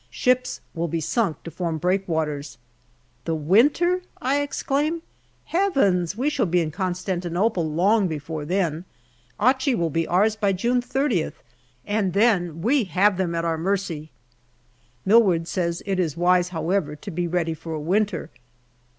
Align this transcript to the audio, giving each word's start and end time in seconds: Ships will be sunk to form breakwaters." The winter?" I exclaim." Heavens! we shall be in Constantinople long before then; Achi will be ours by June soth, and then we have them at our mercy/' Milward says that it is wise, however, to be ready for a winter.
Ships 0.09 0.61
will 0.73 0.87
be 0.87 0.99
sunk 0.99 1.43
to 1.43 1.51
form 1.51 1.77
breakwaters." 1.77 2.57
The 3.25 3.35
winter?" 3.35 4.01
I 4.33 4.41
exclaim." 4.41 5.03
Heavens! 5.55 6.17
we 6.17 6.27
shall 6.27 6.47
be 6.47 6.59
in 6.59 6.71
Constantinople 6.71 7.69
long 7.71 8.07
before 8.07 8.43
then; 8.43 8.85
Achi 9.39 9.75
will 9.75 9.91
be 9.91 10.07
ours 10.07 10.35
by 10.35 10.53
June 10.53 10.81
soth, 10.81 11.43
and 11.85 12.13
then 12.13 12.63
we 12.63 12.85
have 12.85 13.17
them 13.17 13.35
at 13.35 13.45
our 13.45 13.59
mercy/' 13.59 14.09
Milward 15.05 15.47
says 15.47 15.83
that 15.85 15.91
it 15.91 15.99
is 15.99 16.17
wise, 16.17 16.49
however, 16.49 16.95
to 16.95 17.11
be 17.11 17.27
ready 17.27 17.53
for 17.53 17.73
a 17.75 17.79
winter. 17.79 18.31